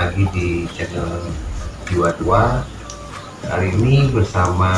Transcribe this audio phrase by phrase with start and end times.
[0.00, 1.28] Lagi di channel
[1.84, 2.64] Jiwa Tua.
[3.44, 4.72] Kali ini bersama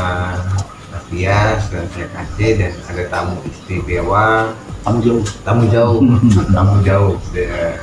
[1.14, 4.51] Dias dan saya KC dan ada tamu istimewa.
[4.82, 5.23] Kamu jauh.
[5.46, 6.02] Tamu jauh.
[6.51, 7.15] Tamu jauh.
[7.38, 7.79] The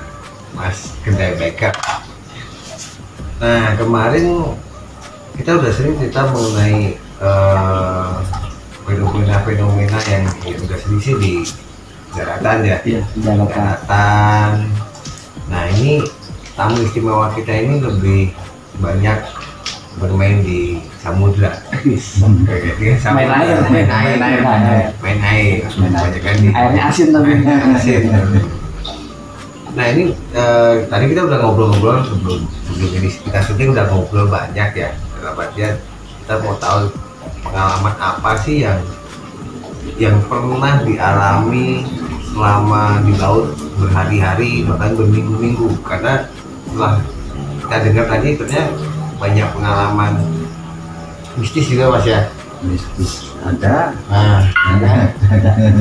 [0.51, 1.79] Mas Kedai Backup
[3.39, 4.59] Nah kemarin
[5.39, 8.13] kita udah sering cerita mengenai eh,
[8.83, 11.33] fenomena-fenomena yang ya, udah sering sih di
[12.11, 12.77] daratan ya.
[12.83, 14.67] Iya, daratan.
[15.47, 16.03] Nah ini
[16.59, 18.35] tamu istimewa kita ini lebih
[18.83, 19.15] banyak
[19.95, 21.55] bermain di samudra.
[21.71, 24.85] Kayak sama- Main air, main air, main air.
[24.99, 25.63] main air,
[26.19, 27.31] kan di Airnya asin tapi.
[27.47, 28.01] asin.
[29.69, 34.69] Nah ini eh, tadi kita udah ngobrol-ngobrol sebelum sebelum ini kita syuting udah ngobrol banyak
[34.75, 34.89] ya.
[35.19, 35.79] Artian
[36.23, 36.91] kita mau tahu
[37.43, 38.79] pengalaman apa sih yang
[39.95, 41.87] yang pernah dialami
[42.29, 46.27] selama di laut berhari-hari bahkan berminggu-minggu karena
[46.69, 47.01] setelah
[47.65, 48.71] kita dengar tadi ternyata
[49.17, 50.13] banyak pengalaman
[51.35, 52.21] mistis juga mas ya?
[52.61, 53.95] Mistis ada.
[54.11, 54.45] Nah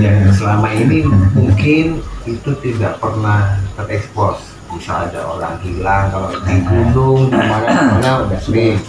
[0.00, 1.04] yang selama ini
[1.36, 4.40] mungkin itu tidak pernah terekspos.
[4.68, 8.80] Bisa ada orang hilang kalau di gunung di mana mana udah sering.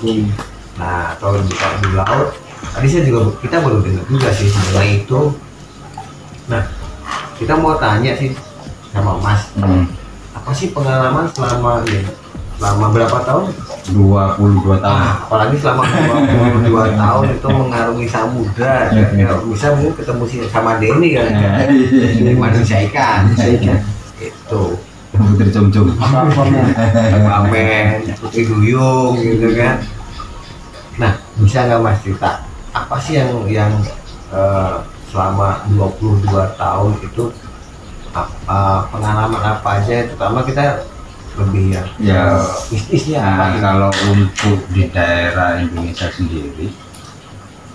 [0.79, 2.31] Nah kalau di, di laut.
[2.59, 5.21] Tadi saya juga kita baru dengar juga sih mengenai itu.
[6.51, 6.63] Nah
[7.39, 8.35] kita mau tanya sih
[8.91, 9.41] sama mas.
[9.55, 9.87] Hmm,
[10.39, 11.99] apa sih pengalaman selama ya,
[12.55, 13.51] selama berapa tahun?
[13.91, 14.95] 22 tahun.
[14.95, 15.83] Nah, apalagi selama
[16.63, 16.71] 22
[17.03, 21.29] tahun itu mengarungi samudra ya, ya, bisa mungkin ketemu sih sama Denny kan?
[21.99, 23.79] Di manusia ikan Ikan.
[24.19, 24.63] itu
[25.15, 26.63] putri cum-cum Platformnya.
[27.27, 29.83] Amen, putri duyung gitu kan?
[30.95, 33.71] Nah bisa nggak mas cerita apa sih yang yang
[34.31, 34.75] eh,
[35.09, 37.23] selama 22 tahun itu
[38.11, 38.57] apa
[38.89, 40.81] pengalaman apa aja terutama kita
[41.35, 42.35] lebih Ya.
[42.67, 43.61] mistisnya apa Nah, gitu.
[43.61, 46.67] kalau untuk di daerah Indonesia sendiri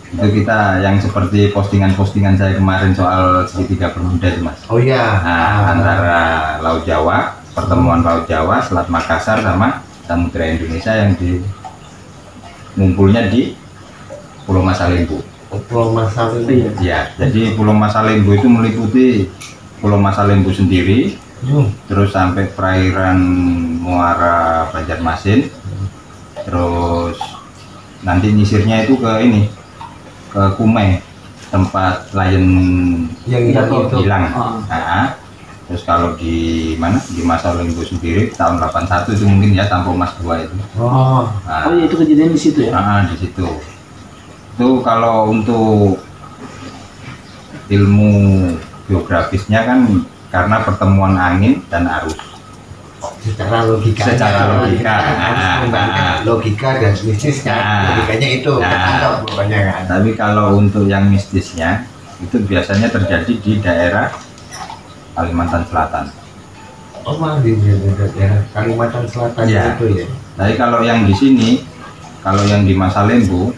[0.07, 5.19] itu kita yang seperti postingan-postingan saya kemarin soal segitiga bermuda itu mas Oh iya.
[5.19, 6.19] nah, antara
[6.61, 11.41] Laut Jawa pertemuan Laut Jawa Selat Makassar sama Samudra Indonesia yang di
[12.75, 13.55] ngumpulnya di
[14.45, 15.19] Pulau Masalimbu
[15.65, 16.71] Pulau Masal Iya.
[16.79, 19.31] ya jadi Pulau Masalimbu itu meliputi
[19.85, 21.69] Pulau Masalimbu sendiri Hmm.
[21.85, 23.21] terus sampai perairan
[23.79, 25.45] Muara Banjarmasin
[26.41, 27.21] terus
[28.01, 29.53] nanti nyisirnya itu ke ini
[30.27, 31.05] ke Kume
[31.47, 32.49] tempat lion
[33.25, 33.97] Yang hilang itu.
[34.01, 34.57] hilang Ah.
[34.65, 35.07] Nah,
[35.65, 36.37] terus kalau di
[36.75, 41.29] mana di masa Limbo sendiri tahun 81 itu mungkin ya Tampo Mas 2 itu Oh.
[41.45, 42.73] nah, Oh iya itu kejadian di situ ya.
[42.73, 43.45] nah, di situ
[44.51, 46.01] itu kalau untuk
[47.67, 48.13] ilmu
[48.85, 49.79] geografisnya kan
[50.29, 52.17] karena pertemuan angin dan arus
[53.21, 54.01] Secara logika.
[54.05, 54.95] Secara logika.
[54.97, 56.17] Kita harus Ah, membandingkan ah.
[56.25, 57.57] logika dan bisnis kan.
[57.57, 57.85] Ah.
[57.93, 58.65] Logikanya itu Ah.
[58.65, 59.81] ketangkap pokoknya kan.
[59.85, 61.85] Tapi kalau untuk yang mistisnya
[62.17, 64.09] itu biasanya terjadi di daerah
[65.13, 66.05] Kalimantan Selatan.
[67.05, 69.77] Oh malah di daerah Kalimantan Selatan Iya.
[69.77, 70.07] itu ya.
[70.35, 71.51] Tapi kalau yang di sini,
[72.21, 73.53] kalau yang di Masa Lembu,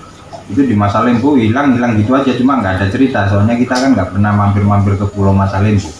[0.46, 3.26] itu di Masa Lembu hilang hilang gitu aja, cuma nggak ada cerita.
[3.26, 5.90] Soalnya kita kan nggak pernah mampir-mampir ke Pulau Masa Lembu.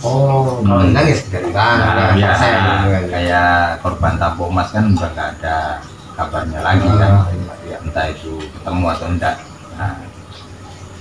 [0.00, 0.88] Oh, kalau Hmm.
[0.90, 1.76] hilang ya sekedar hilang.
[1.78, 3.02] Nah, ya, kan.
[3.12, 3.50] kayak
[3.84, 5.56] korban Tampo Mas kan udah nggak ada
[6.16, 7.10] kabarnya lagi kan.
[7.12, 7.76] Ah, iya, iya.
[7.84, 9.36] Entah itu ketemu atau enggak.
[9.76, 9.94] Nah,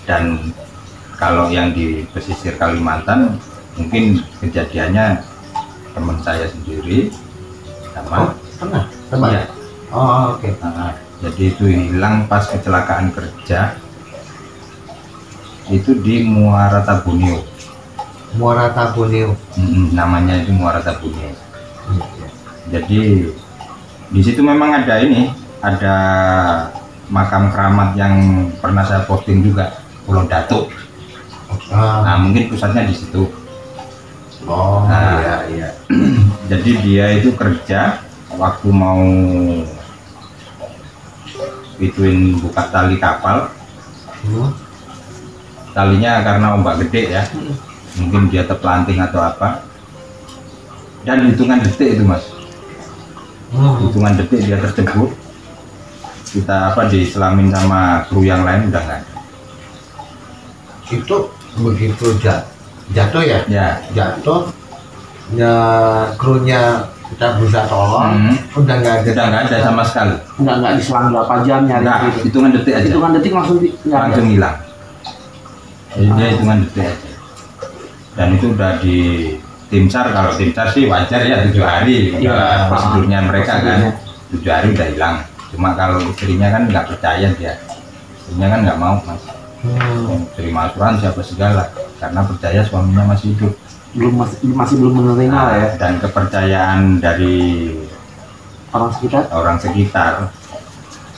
[0.03, 0.23] dan
[1.15, 3.39] kalau yang di pesisir Kalimantan
[3.79, 5.23] mungkin kejadiannya
[5.91, 7.11] teman saya sendiri
[7.91, 8.83] Oh, sama pernah?
[9.11, 9.29] Teman?
[9.31, 9.43] Iya.
[9.91, 10.47] Oh, oke.
[10.63, 13.77] Nah, jadi itu hilang pas kecelakaan kerja
[15.71, 17.45] itu di Muara Tabunio
[18.31, 19.35] Muara Tabunio.
[19.59, 21.31] Mm, namanya itu Muara Tabunio
[21.81, 21.97] Hmm,
[22.69, 23.25] jadi
[24.13, 25.33] di situ memang ada ini
[25.65, 25.95] ada
[27.09, 28.13] makam keramat yang
[28.61, 30.69] pernah saya posting juga Pulau Datuk
[31.71, 33.27] Ah, nah mungkin pusatnya di situ
[34.45, 35.19] oh, Nah.
[35.19, 35.69] iya, iya.
[36.53, 37.99] jadi dia itu kerja
[38.37, 39.01] waktu mau
[41.81, 43.49] ituin buka tali kapal.
[44.21, 44.53] Hmm.
[45.73, 47.23] talinya karena ombak gede ya.
[47.97, 49.65] Mungkin dia terpelanting atau apa.
[51.01, 52.21] Dan hitungan detik itu mas.
[53.49, 53.89] Hmm.
[53.89, 55.09] hitungan detik dia tercebur
[56.31, 59.03] kita apa diselamin sama kru yang lain udah nggak?
[59.03, 61.17] Ada Itu
[61.59, 62.47] begitu jat,
[62.95, 63.39] jatuh ya?
[63.51, 63.83] ya.
[63.91, 64.47] Jatuh,
[65.35, 65.55] ya
[66.15, 68.35] krunya kita berusaha tolong, Hmm.
[68.55, 69.09] udah nggak ada.
[69.11, 70.15] udah nggak ada sama sekali.
[70.39, 72.19] Enggak enggak diselang berapa jam nyari nggak gitu.
[72.25, 72.87] hitungan detik aja.
[72.87, 74.03] Hitungan detik langsung di nggak ada.
[74.07, 74.55] langsung hilang.
[75.91, 77.09] Jadi dia hitungan detik aja.
[78.11, 78.97] Dan itu udah di
[79.67, 80.07] tim sar.
[80.09, 81.95] Kalau tim sar sih wajar ya tujuh hari.
[82.13, 83.75] Udah prosedurnya mereka Prosedurnya.
[83.75, 83.81] kan
[84.31, 85.15] tujuh hari udah hilang.
[85.51, 87.53] Cuma kalau istrinya kan nggak percaya dia.
[88.17, 89.21] Istrinya kan nggak mau mas.
[89.61, 90.25] Hmm.
[90.33, 91.63] terima asuransi apa segala.
[91.99, 93.53] Karena percaya suaminya masih hidup
[93.91, 97.75] belum masih, masih belum menerima lah ya dan kepercayaan dari
[98.69, 100.31] orang sekitar orang sekitar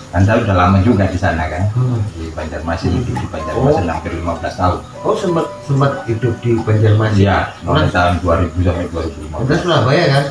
[0.09, 1.97] kan saya udah lama juga di sana kan Hmm.
[2.11, 7.17] di Banjarmasin hidup di Banjarmasin hampir 15 tahun Oh sempat sempat hidup di Banjarmasin.
[7.19, 9.05] iya mulai tahun 2000 sampai udah
[9.49, 10.23] 2015 Surabaya kan?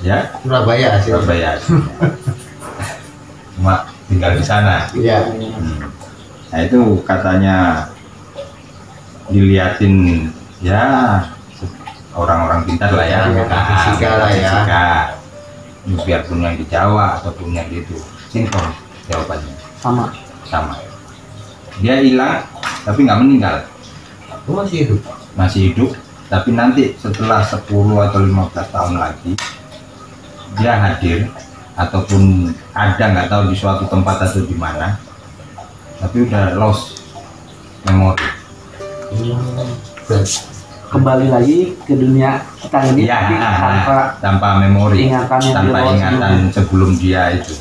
[0.00, 1.14] ya Surabaya hasilnya.
[1.16, 1.50] Surabaya
[3.54, 3.74] cuma
[4.06, 5.18] tinggal di sana Iya.
[5.30, 5.78] Hmm.
[6.50, 7.56] Nah itu katanya
[9.26, 10.28] diliatin
[10.60, 10.82] ya
[12.14, 14.38] orang-orang pintar lah ya, Nah, fisika lah ya.
[14.38, 14.84] fisika.
[16.00, 18.72] biarpun yang di Jawa ataupun yang di itu sinkron
[19.04, 20.08] jawabannya sama
[20.42, 20.80] sama.
[21.76, 22.40] Dia hilang
[22.82, 23.56] tapi nggak meninggal,
[24.46, 25.00] Lu masih hidup?
[25.34, 25.90] masih hidup.
[26.24, 27.68] Tapi nanti setelah 10
[28.00, 29.32] atau 15 tahun lagi
[30.56, 31.28] dia hadir
[31.74, 34.96] ataupun ada nggak tahu di suatu tempat atau di mana
[35.98, 37.02] tapi udah lost
[37.84, 38.30] memori
[39.14, 40.53] Hmm.
[40.94, 46.32] Kembali lagi ke dunia kita ini Iya, tapi tanpa tanpa memori ingatan yang tanpa ingatan
[46.48, 47.54] sebelum dia itu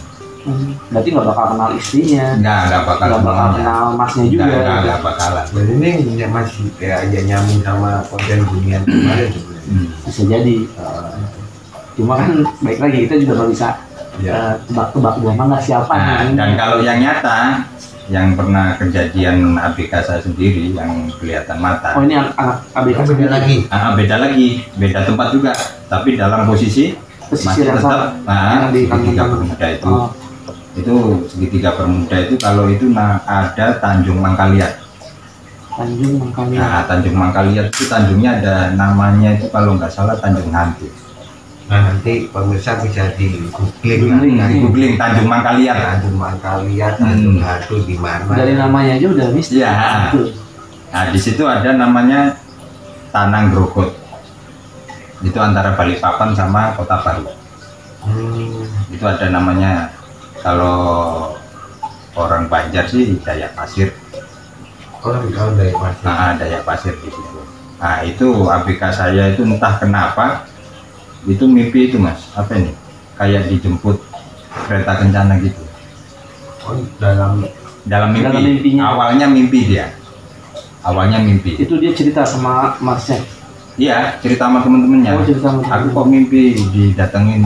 [0.43, 4.51] Hmm, berarti nggak bakal kenal istrinya nggak nggak bakal nggak bakal kenal masnya juga nggak
[4.53, 4.83] nggak gitu.
[4.83, 9.63] nggak bakalan Dan ini ya masih kayak aja nyambung sama konten dunia kemarin sebenarnya.
[9.65, 9.87] Hmm.
[10.03, 11.15] bisa jadi Uh,
[11.95, 13.67] cuma kan baik lagi kita juga nggak bisa
[14.19, 14.31] ya.
[14.31, 17.39] eh, tebak-tebak gua mana siapa Nah, nih dan kalau yang nyata
[18.11, 22.19] yang pernah kejadian ABK saya sendiri yang kelihatan mata oh ini
[22.75, 23.55] ABK beda lagi.
[23.71, 25.51] Ah, beda lagi, beda tempat juga,
[25.87, 26.91] tapi dalam posisi
[27.31, 29.87] masih tetap nah, segitiga permuda itu.
[29.87, 30.09] oh,
[30.73, 30.95] Itu
[31.29, 34.83] segitiga permuda itu kalau itu nah, ada Tanjung Mangkaliat.
[35.73, 40.85] Tanjung Mangkaliat Nah, Tanjung Mangkaliat itu Tanjungnya ada namanya itu kalau nggak salah Tanjung Hantu.
[41.63, 44.45] Nah nanti pemirsa bisa di googling Googling, iya.
[44.59, 45.75] Googling Tanjung Mangkaliat.
[45.75, 47.05] Tanjung Mangkaliat, Hmm.
[47.07, 48.27] Tanjung Hatu di mana?
[48.29, 49.63] dari namanya aja udah mistis.
[49.63, 50.27] Betul.
[50.93, 52.37] Nah, di situ ada namanya
[53.09, 53.95] Tanang Grogot.
[55.23, 57.31] Itu antara Balikpapan sama Kota Baru.
[58.03, 58.67] Hmm.
[58.91, 59.87] Itu ada namanya
[60.43, 61.31] kalau
[62.13, 63.89] orang Banjar sih Dayak Pasir.
[64.99, 66.03] Orang orang dari pasir.
[66.03, 67.39] Nah, Dayak Pasir di situ.
[67.79, 70.45] Nah, itu ABK saya itu entah kenapa
[71.27, 72.19] itu mimpi itu Mas.
[72.35, 72.71] Apa ini?
[73.15, 73.97] Kayak dijemput
[74.67, 75.61] kereta kencana gitu.
[76.67, 77.43] Oh, dalam
[77.83, 78.23] Dalam mimpi.
[78.27, 78.83] Dalam mimpinya.
[78.95, 79.87] Awalnya mimpi dia.
[80.83, 81.55] Awalnya mimpi.
[81.55, 83.23] itu dia cerita sama Marsnya
[83.79, 85.15] Iya, cerita sama temen-temennya.
[85.17, 87.41] oh cerita sama Aku kok mimpi didatengin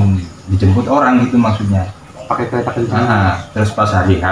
[0.49, 1.85] dijemput orang gitu maksudnya.
[2.27, 4.25] pakai kereta kencana Nah, terus pas hari H.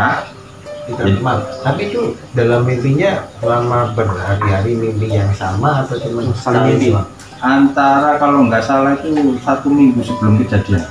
[1.64, 6.90] Tapi itu dalam mimpinya selama berhari-hari mimpi yang sama atau cuma sekali mimpi.
[7.38, 10.84] Antara kalau nggak salah itu satu minggu sebelum kejadian.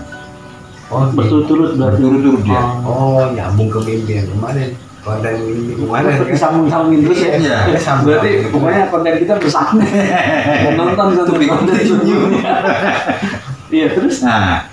[0.86, 1.16] Oh, gitu.
[1.16, 2.60] berturut-turut berarti Berturut-turut dia.
[2.84, 3.18] Oh.
[3.18, 4.70] Oh, nyambung ke mimpi yang kemarin.
[5.00, 7.58] Konten mimpi kemarin disambung-sambungin terus ya Iya.
[7.76, 8.12] Sambung.
[8.12, 9.80] berarti pokoknya konten kita bersama
[10.64, 12.32] dan nonton konten continued.
[13.68, 14.64] iya terus Nah,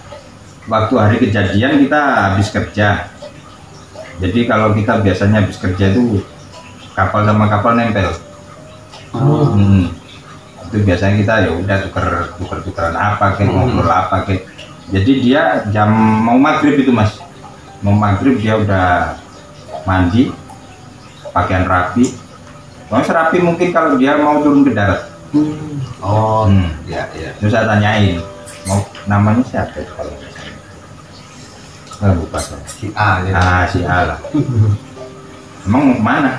[0.67, 2.87] waktu hari kejadian kita habis kerja.
[4.21, 6.21] Jadi kalau kita biasanya habis kerja itu
[6.93, 8.11] kapal sama kapal nempel.
[9.11, 9.89] oh, Hmm.
[10.71, 12.05] Itu biasanya kita ya udah tuker
[12.39, 13.67] tuker tukeran apa kayak Hmm.
[13.67, 14.47] ngobrol apa kayak.
[14.87, 17.19] Jadi dia jam mau maghrib itu mas,
[17.79, 19.15] mau maghrib dia udah
[19.83, 20.31] mandi,
[21.29, 22.11] pakaian rapi.
[22.87, 25.11] Mau serapi mungkin kalau dia mau turun ke darat.
[25.31, 26.71] hmm, Oh, Hmm.
[26.83, 27.31] ya, ya.
[27.37, 28.19] Terus saya tanyain,
[28.65, 30.11] mau namanya siapa itu kalau
[32.01, 32.63] nggak lupa saya.
[32.65, 33.31] Si A ya.
[33.33, 34.19] Ah si A lah.
[35.67, 36.31] Emang mau ke mana?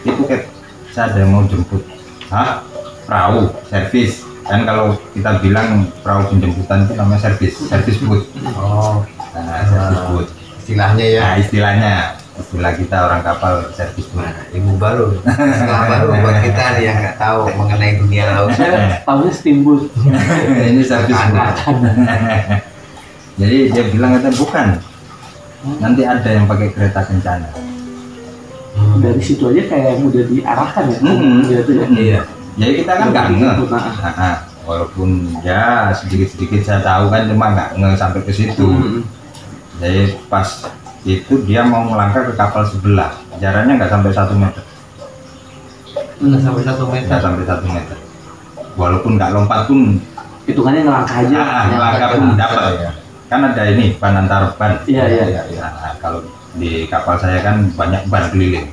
[0.00, 0.46] Itu kayak
[0.88, 1.82] saya ada yang mau jemput.
[2.30, 2.62] Hah?
[3.04, 4.12] Perahu, servis.
[4.42, 5.68] Kan kalau kita bilang
[6.00, 8.24] perahu penjemputan itu namanya servis, servis boat.
[8.54, 9.00] Oh,
[9.32, 10.26] Nah, servis boat.
[10.58, 11.22] istilahnya ya.
[11.22, 11.92] Nah, istilahnya,
[12.34, 14.22] istilah kita orang kapal servis boat.
[14.22, 15.06] Nah, ilmu baru.
[15.24, 18.52] Istilah baru buat kita nih yang nggak tahu mengenai dunia laut.
[18.52, 19.82] saya tahunya steamboat
[20.70, 21.56] Ini servis boat.
[23.34, 24.66] Jadi dia bilang kata bukan.
[25.80, 27.48] Nanti ada yang pakai kereta kencana.
[28.74, 28.98] Hmm.
[28.98, 31.46] dari situ aja kayak udah diarahkan ya Hmm.
[31.46, 32.20] gitu ya Iya.
[32.54, 33.50] Jadi kita kan nggak nge.
[33.66, 33.84] Nah.
[33.98, 34.36] Nah, ah.
[34.64, 35.08] walaupun
[35.42, 38.66] ya sedikit-sedikit saya tahu kan cuma nggak nge sampai ke situ.
[38.66, 39.02] Hmm.
[39.82, 40.46] Jadi pas
[41.04, 44.64] itu dia mau melangkah ke kapal sebelah, jaraknya nggak sampai satu meter,
[46.16, 47.06] Nggak sampai satu meter.
[47.10, 47.96] nggak sampai satu meter.
[48.78, 50.00] Walaupun nggak lompat pun,
[50.48, 52.62] hitungannya ngelangkah aja ah, melangkah pun dapat.
[52.80, 52.92] Ya.
[53.28, 54.80] Kan ada ini ban antar ban.
[54.88, 55.64] iya iya Iya, iya.
[55.68, 56.24] Nah, kalau
[56.56, 58.70] di kapal saya kan banyak ban keliling,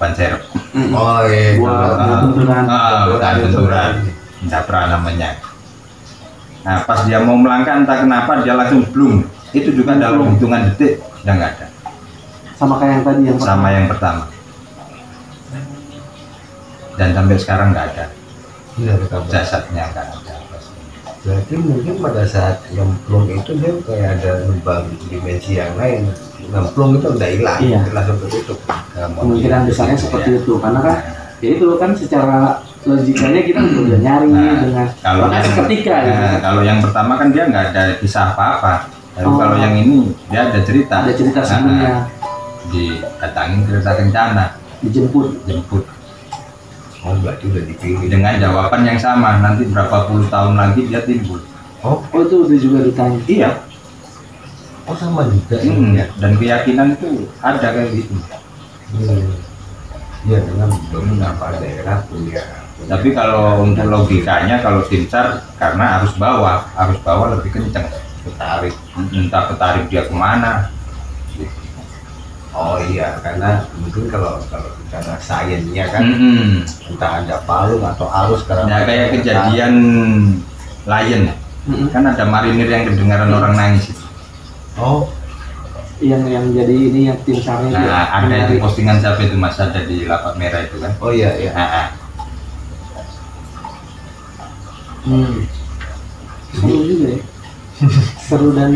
[0.00, 0.40] ban serep.
[0.72, 0.90] Hmm.
[0.96, 1.60] Oh iya.
[1.60, 2.00] Buat- betul.
[2.00, 2.64] buat benturan.
[2.64, 3.92] Ah, Benturan, bukan benturan.
[4.88, 5.30] namanya.
[6.60, 9.28] Nah, pas dia mau melangkah entah kenapa dia langsung blung.
[9.52, 11.66] Itu juga dalam hitungan detik udah nggak ada.
[12.56, 14.24] sama kayak yang tadi yang Sama yang pertama.
[17.00, 18.04] Dan sampai sekarang nggak ada
[19.08, 19.28] kabar.
[19.32, 20.34] jasadnya nggak ada.
[21.20, 26.08] Berarti mungkin pada saat nyemplung itu dia kayak ada lubang dimensi yang lain.
[26.50, 27.78] Nyemplung itu udah hilang, Iya.
[27.80, 28.58] itu langsung tertutup.
[28.90, 30.96] kemungkinan besarnya seperti itu karena kan
[31.40, 32.36] ya itu kan secara
[32.82, 36.24] logikanya kita udah nyari Nah, dengan Kalau yang, seketika nah, gitu.
[36.42, 38.74] kalau yang pertama kan dia nggak ada kisah apa-apa.
[39.10, 39.36] Tapi Oh.
[39.36, 40.96] kalau yang ini dia ada cerita.
[41.00, 41.94] ada cerita Nah, sebelumnya
[42.68, 44.44] didatangin kereta kencana,
[44.80, 45.84] dijemput jemput
[47.00, 48.06] Oh, berarti udah dipilih.
[48.06, 49.40] dengan jawaban yang sama.
[49.40, 51.40] Nanti berapa puluh tahun lagi dia timbul.
[51.80, 53.50] Oh, oh itu udah juga ditanya Iya.
[54.90, 56.04] Oh sama juga Hmm, ya.
[56.18, 58.12] Dan keyakinan itu ada kayak gitu.
[58.90, 59.30] Hmm.
[60.20, 62.42] Dengan beberapa daerah punya.
[62.74, 67.86] punya- Tapi kalau untuk logikanya kalau timsar karena arus bawah, arus bawah lebih kencang.
[68.20, 68.76] ketarik.
[69.10, 70.68] Entah ketarik dia ke mana.
[72.50, 76.66] Oh iya, karena mungkin kalau kalau bicara sainsnya kan Mm-mm.
[76.66, 79.74] entah ada palung atau arus karena Ya kayak kejadian
[80.82, 81.22] Lion.
[81.64, 81.88] Mm-mm.
[81.88, 83.88] Kan ada marinir yang kedengaran orang nangis.
[84.78, 85.10] Oh,
[86.00, 89.58] yang yang jadi ini yang tim sarnya itu Nah, ada itu postingan siapa itu Mas
[89.58, 90.92] ada di lapak merah itu kan.
[90.96, 91.50] oh iya iya.
[91.52, 91.88] Nah, ah.
[95.04, 95.34] hmm.
[96.52, 97.20] seru juga ya
[98.20, 98.68] seru dan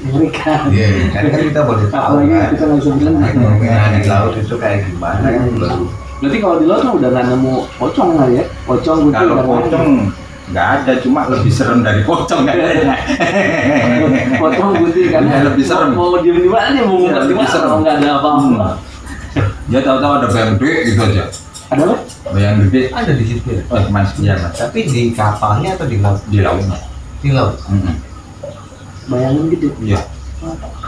[0.00, 2.48] mengerikan Iya, kan, kan kita boleh tahu apalagi kan.
[2.52, 5.84] kita bisa bilang Nah, di laut itu kayak gimana kan baru.
[6.16, 10.25] berarti kalau di laut mah udah nggak nemu pocong kali ya pocong gitu kalau nggak
[10.46, 12.46] pocong nggak ada cuma lebih serem dari pocong.
[12.46, 12.94] Kan ada.
[14.42, 15.22] pocong putih kan.
[15.26, 15.90] Iya, lebih serem.
[15.98, 16.82] mau diem di mana nih?
[16.86, 17.48] Mau ngumpet Iya, di mana?
[17.50, 17.66] serem.
[17.66, 18.46] kalau nggak ada apa-apa.
[18.46, 19.50] Hmm.
[19.68, 21.24] dia tahu-tahu ada bayang gede gitu aja.
[21.66, 21.96] Ada apa?
[22.30, 23.62] Bayang gede Ada di situ ya.
[23.68, 24.54] oh mas iya mas.
[24.54, 26.20] Tapi di kapalnya atau di laut?
[26.30, 26.78] di lautnya
[27.20, 27.58] Di laut.
[27.66, 27.94] Mm-mm.
[29.06, 29.68] bayangin gitu.
[29.82, 30.00] Iya.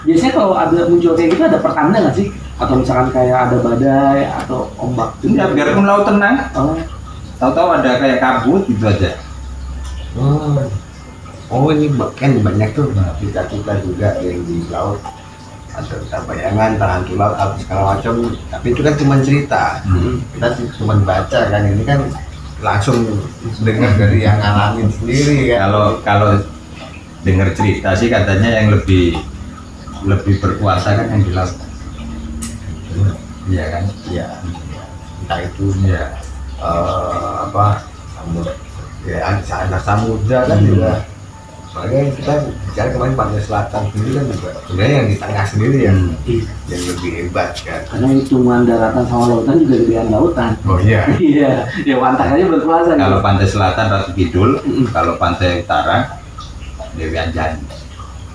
[0.06, 2.30] Biasanya kalau ada muncul kayak gitu ada pertanda nggak sih?
[2.58, 5.14] Atau misalkan kayak ada badai atau ombak?
[5.22, 6.36] Enggak, biarpun laut tenang.
[6.58, 6.74] Oh,
[7.38, 9.27] tahu-tahu ada kayak kabut gitu aja
[10.18, 10.66] Hmm.
[11.48, 15.00] Oh ini kan banyak tuh cerita-cerita juga yang di laut
[15.78, 18.34] ada entah bayangan, tarantula, apa segala macam.
[18.50, 19.78] Tapi itu kan cuma cerita.
[19.86, 20.18] Hmm.
[20.34, 22.02] Kita cuma baca kan ini kan
[22.58, 22.98] langsung
[23.62, 25.70] dengar dari yang ngalamin sendiri kan.
[25.70, 26.30] kalau kalau
[27.22, 29.14] dengar cerita sih katanya yang lebih
[30.02, 31.54] lebih berkuasa kan yang di laut
[33.46, 34.26] iya kan ya
[35.22, 36.18] entah itu iya
[36.58, 37.86] eh, apa
[39.08, 40.68] ya anak samudra kan Hmm.
[40.68, 40.92] juga
[41.68, 42.32] soalnya kita
[42.64, 46.12] bicara kemarin pantai selatan sendiri kan juga sebenarnya yang di tengah sendiri ya Hmm.
[46.66, 51.52] yang lebih hebat kan karena hitungan daratan sama lautan juga gedean lautan oh iya iya
[51.82, 53.00] ya pantai aja berkuasa gitu.
[53.00, 54.86] kalau pantai selatan Ratu Kidul Mm-mm.
[54.90, 55.96] kalau pantai utara
[56.92, 57.62] Dewi Anjani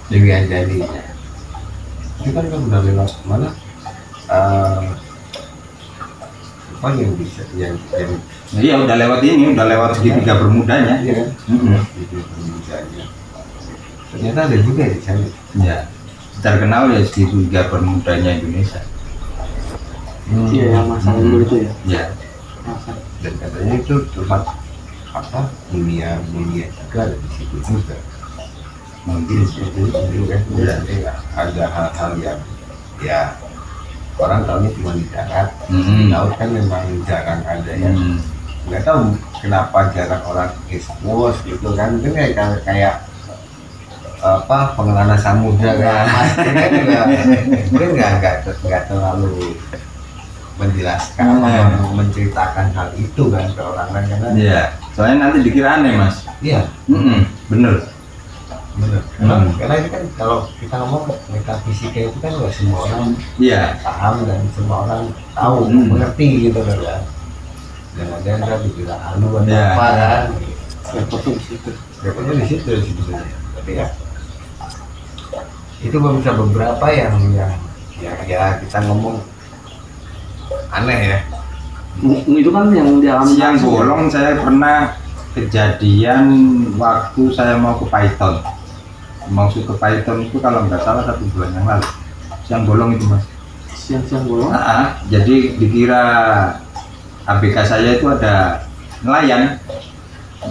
[0.07, 0.75] Dewi Anjani
[2.15, 3.49] itu kan kan udah lewat mana
[4.23, 4.83] Eh,
[6.73, 8.11] apa yang bisa yang yang
[8.57, 11.13] iya udah lewat ini udah lewat segitiga bermudanya iya.
[11.13, 11.29] Kan
[11.97, 13.05] itu misalnya
[14.13, 15.25] ternyata ada juga di sana
[15.57, 15.77] ya
[16.39, 18.81] terkenal ya segitiga bermudanya Indonesia.
[20.49, 21.71] Iya yang masalah dulu itu ya?
[21.85, 22.03] Ya
[22.63, 23.01] Masalah.
[23.21, 24.41] dan katanya itu tempat
[25.13, 27.97] apa dunia dunia juga ada di situ juga.
[29.03, 29.43] Mungkin.
[29.43, 30.75] Jadi itu kan Iya.
[30.79, 30.95] jadi
[31.35, 32.39] ada hal-hal yang
[33.03, 33.21] ya
[34.15, 35.49] orang tahunya cuma di darat.
[35.67, 36.07] Di Mm-mm.
[36.07, 37.91] laut kan memang jarang ada ya.
[37.91, 38.17] Hmm.
[38.63, 38.99] Nggak tahu
[39.37, 42.95] kenapa jarang orang expose gitu kan mungkin kayak kayak, kayak
[44.19, 46.99] apa pengelolaan samudra kan kan juga
[47.69, 49.51] mungkin nggak nggak nggak terlalu
[50.53, 51.49] menjelaskan Hmm.
[51.49, 54.61] atau menceritakan hal itu kan ke orang lain karena Iya,
[54.93, 56.21] soalnya nanti dikira aneh mas.
[56.39, 57.89] iya Mm-mm, bener.
[58.73, 59.53] benar karena, Hmm.
[59.53, 63.01] karena itu kan kalau kita ngomong metafisika itu kan nggak semua orang
[63.37, 63.61] Iya.
[63.81, 65.01] paham dan semua orang
[65.33, 65.85] tahu Hmm.
[65.89, 66.95] mengerti gitu kan ya
[67.93, 69.65] jangan-jangan kan dibilang halu atau Iya.
[69.73, 70.23] apa kan
[70.93, 71.69] repotnya di situ
[72.01, 73.01] repotnya di situ di situ
[73.53, 73.87] tapi ya
[75.83, 77.53] itu bisa beberapa yang yang
[77.99, 79.19] ya, ya kita ngomong
[80.71, 81.19] aneh ya
[82.25, 83.75] itu kan yang dialami Siang langsung ya?
[83.77, 84.77] bolong saya pernah
[85.37, 86.25] kejadian
[86.77, 88.41] waktu saya mau ke Python.
[89.29, 91.89] Maksud ke Python itu kalau nggak salah satu bulan yang lalu.
[92.45, 93.23] Siang bolong itu mas.
[93.73, 96.03] siang-siang bolong Ah, ah, jadi dikira
[97.23, 98.63] ABK saya itu ada
[99.01, 99.57] nelayan.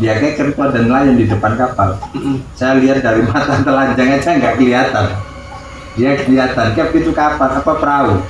[0.01, 2.01] Dia kayak itu ada nelayan di depan kapal.
[2.57, 5.07] Saya lihat dari mata telanjang aja nggak kelihatan
[5.93, 8.25] dia kelihatan Cap itu kapal apa perahu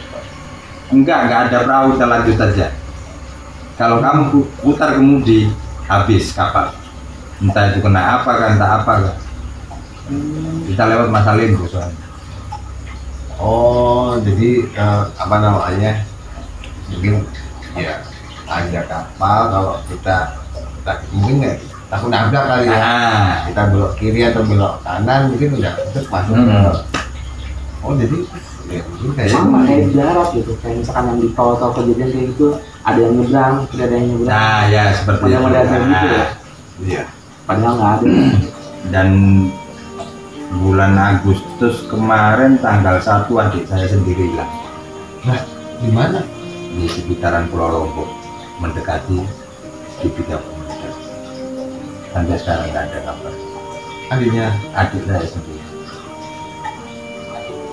[0.90, 2.66] enggak nggak ada perahu kita lanjut aja
[3.78, 5.46] kalau kamu pu- putar kemudi
[5.86, 6.74] habis kapal
[7.38, 9.16] entah itu kena apa kan entah apa kan
[10.02, 10.66] Hmm.
[10.66, 11.94] kita lewat masa limbo soalnya
[13.38, 16.02] Oh, jadi eh, apa namanya?
[16.90, 17.22] Mungkin
[17.74, 18.02] ya
[18.44, 20.16] ada kapal kalau kita,
[20.76, 21.56] kita mungkin nggak
[21.86, 22.78] takut nabrak kali ya.
[22.78, 23.32] ah.
[23.46, 26.48] Kita belok kiri atau belok kanan mungkin udah terus masuk Hmm.
[26.48, 26.72] ke
[27.82, 28.14] Oh, jadi
[28.68, 28.78] ya,
[29.12, 32.46] kayak sama kayak di darat gitu kayak misalkan yang di tol atau kejadian kayak gitu
[32.80, 34.30] ada yang nyebrang tidak ada yang nyebrang.
[34.30, 35.34] Nah ya seperti itu.
[35.34, 36.14] Model-model kayak gitu ya.
[36.14, 36.28] Nah,
[36.80, 37.02] Iya.
[37.42, 38.06] padahal nggak ada.
[38.84, 39.08] Dan
[40.54, 43.08] bulan Agustus kemarin tanggal 1
[43.40, 44.52] adik saya sendiri hilang
[45.78, 46.20] Di mana?
[46.72, 48.08] di sekitaran Pulau Lombok
[48.62, 49.18] mendekati
[49.98, 50.92] di 30 meter.
[52.14, 53.34] Sampai sekarang nggak ada kabar.
[54.14, 54.46] Adiknya
[54.78, 55.62] adik saya sendiri.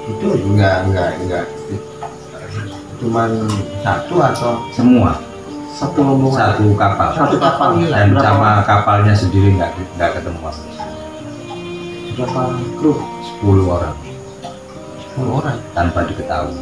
[0.09, 1.45] Itu enggak enggak enggak
[2.99, 3.31] cuman
[3.79, 4.53] satu atau?
[4.75, 5.15] Semua.
[5.71, 6.51] Satu rombongan.
[6.51, 7.09] Satu kapal.
[7.15, 7.69] Satu kapal.
[7.79, 10.39] Dan berapa, sama kapalnya sendiri nggak nggak ketemu
[12.19, 12.41] berapa
[12.75, 12.93] kru?
[13.39, 13.95] 10 orang.
[15.15, 15.57] 10 orang?
[15.71, 16.55] Tanpa diketahui.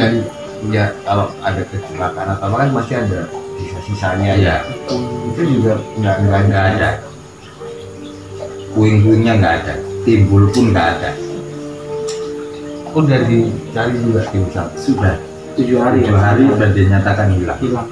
[0.00, 0.24] Dan
[0.70, 3.20] ya kalau ada kecelakaan atau apa kan masih ada
[3.58, 4.56] sisa-sisanya Iya.
[5.32, 6.90] itu juga enggak enggak nggak ada.
[8.72, 9.74] Puing-puingnya nggak ada.
[10.06, 11.10] Timbul pun nggak ada.
[12.92, 15.16] Udah dicari juga tim sar sudah.
[15.56, 16.20] Tujuh hari tujuh ya.
[16.20, 17.60] hari sudah dinyatakan hilang.
[17.60, 17.88] Hilang.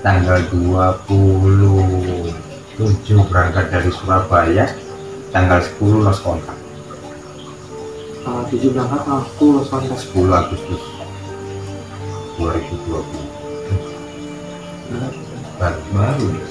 [0.00, 4.64] Tanggal 27 berangkat dari Surabaya
[5.28, 6.56] tanggal 10 los kontak
[8.20, 10.82] tanggal tujuh berangkat tanggal sepuluh soalnya 10 Agustus
[12.36, 13.30] 2020
[15.60, 16.48] baru baru ya.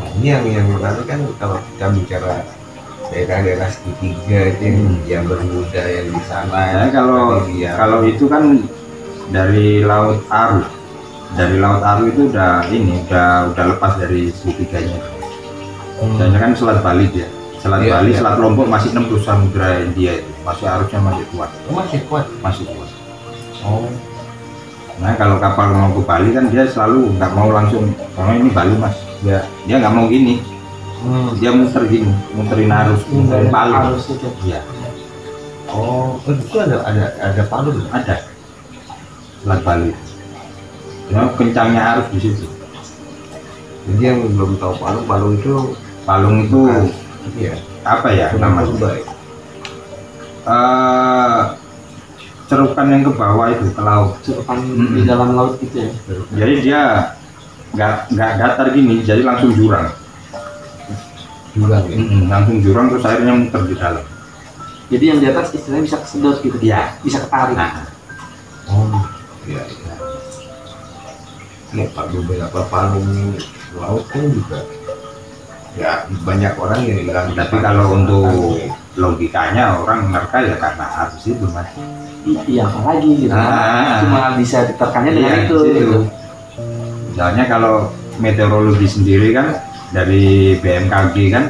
[0.00, 2.42] Nah, ini yang yang menarik kan kalau kita bicara
[3.10, 4.98] daerah-daerah segitiga itu yang, Hmm.
[5.06, 7.46] yang bermuda yang di sana Nah, kalau
[7.78, 8.58] kalau itu kan
[9.30, 10.66] dari laut Aru.
[11.38, 14.98] Dari laut Aru itu udah ini udah udah lepas dari segitiganya.
[16.02, 16.18] Hmm.
[16.18, 18.18] Soalnya kan Selat Bali dia Selat Iya, Bali iya.
[18.24, 20.30] Selat Lombok masih nembus Samudra India itu.
[20.48, 21.50] Masih arusnya masih kuat.
[21.68, 22.26] Oh, masih kuat?
[22.40, 22.90] Masih kuat.
[23.68, 23.84] Oh.
[25.00, 28.74] Nah kalau kapal mau ke Bali kan dia selalu nggak mau langsung karena ini Bali
[28.80, 28.96] mas.
[29.24, 30.40] Ya dia nggak mau gini.
[31.00, 31.32] Hmm.
[31.40, 33.72] dia muter gini muterin arus muterin palu.
[33.72, 34.28] harus itu.
[34.44, 34.60] Iya.
[35.72, 38.16] Oh itu ada ada ada palu ada.
[39.40, 39.92] Selat Bali.
[41.08, 42.44] Cuma kencangnya arus di situ.
[43.88, 45.72] Jadi yang belum tahu palu palu itu
[46.04, 46.60] palung itu
[47.34, 47.54] iya.
[47.82, 48.72] Apa ya namanya?
[48.76, 49.04] Baik
[50.40, 51.40] Eh,
[52.48, 54.16] cerukan yang ke bawah itu ke laut.
[54.24, 54.96] Cerupan Hmm.
[54.96, 55.90] di dalam laut gitu ya?
[56.32, 56.80] Jadi dia
[57.70, 59.92] nggak nggak datar gini jadi langsung jurang.
[61.54, 61.96] Jurang ya?
[61.98, 64.02] Mm-mm, langsung jurang terus airnya muter di dalam.
[64.90, 66.56] Jadi yang di atas istilahnya bisa kesedot gitu?
[66.58, 66.98] Iya.
[67.04, 67.54] bisa ketarik?
[67.54, 67.86] Nah.
[68.66, 69.06] Oh
[69.44, 69.94] iya iya.
[71.70, 73.38] Ya pak beberapa palung
[73.78, 74.66] laut kan juga
[75.78, 78.58] ya banyak orang yang hilang di tapi kalau untuk
[78.98, 81.70] logikanya orang nerka ya karena arus itu mas
[82.50, 83.46] iya apa lagi gitu kan.
[83.54, 83.98] Ah.
[84.02, 85.98] cuma bisa diterkannya dengan Iya, itu gitu.
[87.14, 87.74] soalnya kalau
[88.18, 89.62] meteorologi sendiri kan
[89.94, 91.44] dari BMKG kan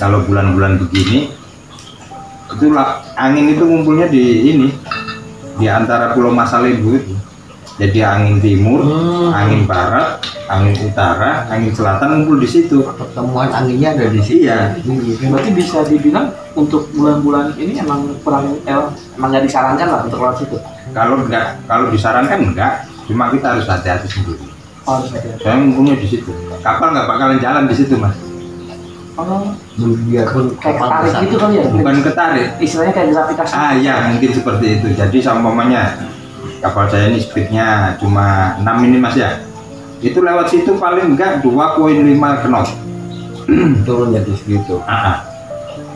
[0.00, 1.36] kalau bulan-bulan begini
[2.50, 4.68] itu lah angin itu ngumpulnya di ini
[5.60, 7.14] di antara Pulau Masalimbu itu
[7.80, 9.32] jadi angin timur Hmm.
[9.32, 12.84] angin barat angin utara angin selatan ngumpul di situ.
[12.84, 14.76] Pertemuan anginnya ada di sini Iya.
[15.26, 18.76] berarti bisa dibilang untuk bulan-bulan ini emang kurang eh,
[19.16, 20.56] emang nggak disarankan lah untuk lewat situ?
[20.92, 24.44] Kalau enggak kalau disarankan enggak cuma kita harus hati-hati sendiri.
[24.84, 25.40] Oh, harus hati-hati.
[25.40, 26.30] saya ngumpulnya di situ.
[26.60, 28.12] Kapal nggak bakalan jalan di situ mas.
[29.16, 29.52] Oh.
[29.80, 31.64] Biarpun kayak ketarik gitu kali ya?
[31.68, 32.48] Bukan ketarik.
[32.56, 33.52] Istilahnya kayak gravitasi.
[33.52, 34.86] Ah ya mungkin seperti itu.
[34.92, 35.82] Jadi seumpamanya
[36.60, 39.40] kapal saya ini speednya cuma 6 ini mas ya.
[39.98, 41.84] Itu lewat situ paling enggak 2.5
[42.46, 42.68] knot.
[43.82, 45.18] turun jadi segitu Ah, ah.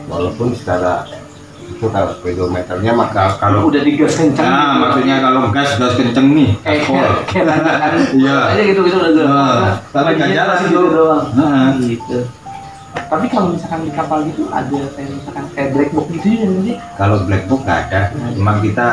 [0.05, 1.07] walaupun secara
[1.65, 4.81] itu kalau speedometernya maka Kalau udah digas kencang nah gitu.
[4.83, 6.49] maksudnya kalau gas gas kenceng nih.
[7.25, 8.37] kayak lantakan Iya.
[8.51, 11.67] aja gitu gitu udah Ah, tapi nggak jalan gitu doang Ah.
[11.79, 12.17] gitu
[13.05, 16.73] tapi kalau misalkan di kapal gitu ada kayak misalkan kayak black box gitu ya nanti
[16.95, 18.01] Kalau black box nggak ada.
[18.31, 18.87] Cuma kita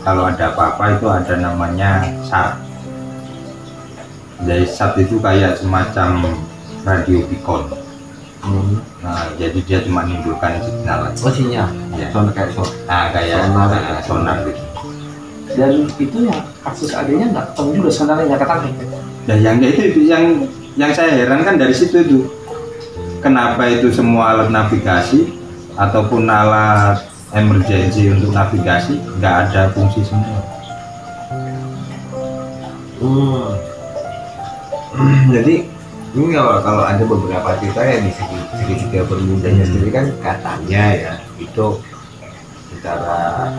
[0.00, 1.90] kalau ada apa-apa itu ada namanya
[2.22, 2.52] SAT.
[4.44, 6.10] Jadi SAT itu kayak semacam
[6.84, 7.62] radio beacon.
[8.42, 8.76] hmm.
[9.00, 11.20] Nah, jadi dia cuma menimbulkan signal aja.
[11.20, 12.08] oh sinyal Ya.
[12.10, 13.68] sound kayak sound Nah, kayak Sonar.
[13.70, 14.62] nah, sonar gitu.
[15.54, 18.74] dan itu yang kasus adanya nggak ketemu juga sebenarnya nggak ketangkep
[19.24, 20.24] Dan yang itu, itu yang
[20.74, 22.18] yang saya heran kan dari situ itu.
[23.24, 25.32] Kenapa itu semua alat navigasi
[25.80, 27.00] ataupun alat
[27.32, 30.44] emergency untuk navigasi nggak ada fungsi semua.
[33.00, 33.48] Hmm.
[35.40, 35.72] jadi
[36.14, 39.72] Ini kalau, kalau ada beberapa cerita ya di segi segitiga bermudanya Hmm.
[39.74, 41.66] sendiri kan katanya ya itu
[42.70, 43.50] secara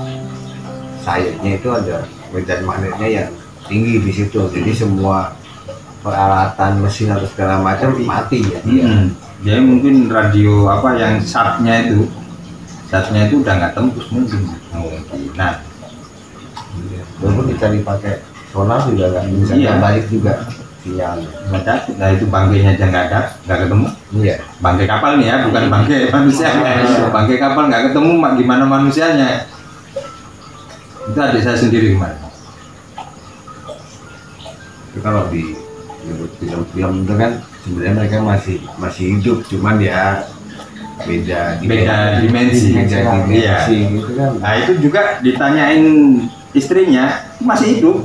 [1.04, 3.28] sainsnya itu ada medan magnetnya yang
[3.68, 4.40] tinggi di situ.
[4.56, 5.36] Jadi semua
[6.00, 8.64] peralatan mesin atau segala macam mati ya.
[8.64, 9.25] Hmm.
[9.46, 12.10] Dia mungkin radio apa yang satnya itu,
[12.90, 14.42] satnya itu udah nggak tembus mungkin
[14.74, 15.56] kemungkinan.
[17.22, 19.78] Walaupun dicari pakai sonar juga nggak bisa Iya.
[19.78, 20.50] balik juga
[20.82, 21.30] sinyalnya.
[21.54, 23.88] Nggak ada, nah itu bangkainya aja nggak ada, nggak ketemu.
[24.18, 24.36] Iya.
[24.66, 26.50] Bangkai kapal nih ya, bukan bangkai manusia.
[27.14, 29.30] Bangkai kapal nggak ketemu, mak gimana manusianya?
[31.06, 32.18] Itu adik saya sendiri kemarin.
[34.90, 35.54] Itu kalau di
[36.02, 37.32] nyebut film-film itu kan
[37.66, 40.22] sebenarnya mereka masih masih hidup, cuman ya
[41.02, 42.72] beda Beda dimensi.
[42.72, 43.12] beda Iya.
[43.26, 44.32] dimensi gitu kan.
[44.38, 45.84] Nah itu juga ditanyain
[46.52, 47.06] istrinya
[47.38, 47.98] masih hidup.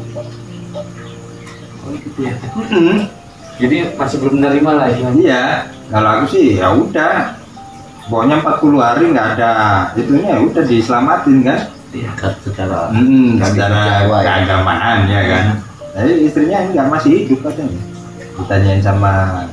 [1.81, 2.35] Oh gitu ya.
[2.57, 2.96] Mm-mm.
[3.57, 5.09] Jadi masih belum menerima lah ya.
[5.12, 5.44] Iya,
[5.87, 7.37] kalau aku sih ya udah.
[8.11, 9.53] Pokoknya 40 hari nggak ada
[9.94, 11.59] itunya ya udah diselamatin kan.
[11.90, 12.11] Iya.
[12.40, 14.18] secara Hmm, Nggak secara ya.
[14.25, 15.44] keagamaan ya kan.
[15.90, 17.79] Jadi istrinya nggak masih hidup katanya.
[18.40, 19.44] Ditanyain sama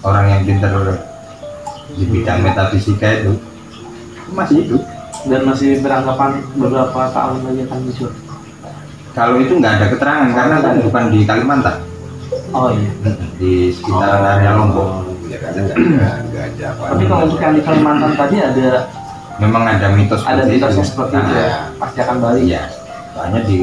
[0.00, 0.72] orang yang pintar
[1.90, 3.32] di bidang metafisika itu
[4.30, 4.82] masih hidup.
[5.20, 8.10] Dan masih beranggapan beberapa tahun lagi akan muncul.
[9.10, 11.76] Kalau itu nggak ada keterangan karena kan bukan di Kalimantan,
[12.54, 12.88] Oh iya.
[13.36, 15.10] di sekitaran area Lombok.
[15.26, 18.68] ya nggak ada apa Tapi kalau untuk yang di Kalimantan tadi ada
[19.40, 21.50] Memang ada mitos ada mitosnya seperti Nah, itu ya.
[21.76, 22.42] Pasti akan balik.
[22.44, 22.62] Iya,
[23.12, 23.60] soalnya di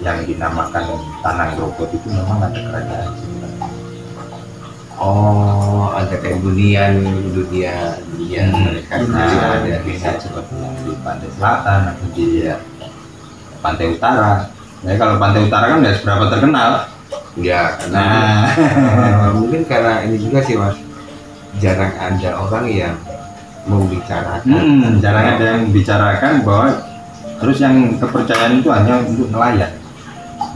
[0.00, 0.84] yang dinamakan
[1.24, 3.10] tanah robot itu memang ada kerajaan.
[4.96, 6.92] Oh ada kayak dunia
[7.32, 7.74] dunia
[8.12, 8.62] dunia Hmm.
[8.68, 12.26] mereka Nah, sendiri ada seperti yang di pantai selatan atau di
[13.60, 14.32] pantai utara.
[14.84, 16.70] Nah, kalau pantai utara kan nggak seberapa terkenal.
[17.36, 20.72] ya karena Nah, mungkin karena ini juga sih mas
[21.60, 22.96] jarang ada orang yang
[23.68, 26.68] membicarakan hmm, jarang ada yang membicarakan bahwa
[27.36, 29.68] terus yang kepercayaan itu hanya untuk nelayan,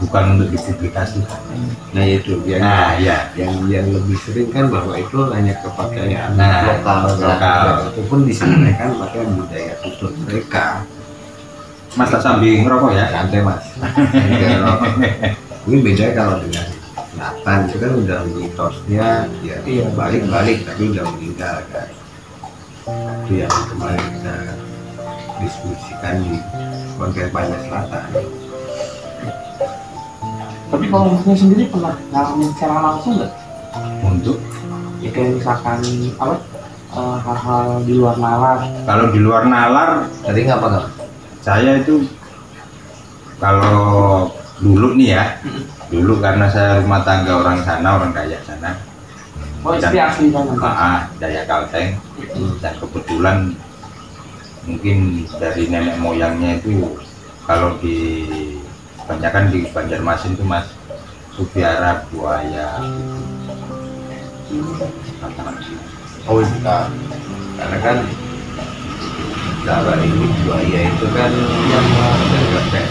[0.01, 1.39] bukan untuk dipublikasikan.
[1.91, 3.29] nah itu dia Nah, ya.
[3.33, 7.65] yang yang lebih sering kan bahwa itu hanya kepercayaan Nah, lokal lokal.
[7.89, 10.81] Itu pun disampaikan pakai budaya tutur mereka
[11.91, 13.05] Masa sambil ngerokok ya?
[13.11, 13.65] santai mas
[15.61, 16.65] ini beda kalau dengan
[17.11, 19.07] selatan itu kan udah mitosnya
[19.39, 19.85] ya Iya.
[19.91, 21.87] balik-balik tapi udah meninggal kan
[23.21, 24.35] itu yang kemarin kita
[25.37, 26.35] diskusikan di
[26.95, 28.03] konten pantai selatan
[30.71, 33.31] Tapi kalau untuknya sendiri pernah ngalamin secara langsung nggak?
[34.07, 34.37] Untuk?
[35.03, 35.79] Ya kayak misalkan
[36.15, 36.35] apa?
[36.91, 38.67] Eh, hal-hal di luar nalar.
[38.83, 40.87] kalau di luar nalar tadi nggak apa nggak
[41.39, 42.03] saya itu
[43.39, 44.27] kalau
[44.59, 45.23] dulu nih ya
[45.87, 48.75] dulu karena saya rumah tangga orang sana orang kaya sana.
[49.63, 50.51] Oh istri asli nanti.
[50.59, 51.95] ah daya kalteng.
[52.59, 53.37] Dan kebetulan
[54.67, 56.91] mungkin dari nenek moyangnya itu
[57.47, 57.97] kalau di
[59.05, 60.67] kebanyakan di Banjarmasin itu mas
[61.33, 62.79] supiara buaya
[66.27, 66.77] oh iya
[67.57, 67.97] karena kan
[69.61, 71.31] cara ini buaya itu kan
[71.69, 71.87] yang